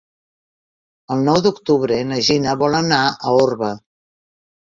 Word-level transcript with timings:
El 1.15 1.19
nou 1.27 1.41
d'octubre 1.47 1.99
na 2.11 2.17
Gina 2.29 2.55
vol 2.63 2.79
anar 2.79 3.03
a 3.11 3.35
Orba. 3.43 3.71